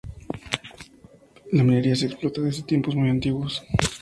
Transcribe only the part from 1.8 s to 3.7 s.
se explota desde tiempos muy antiguos.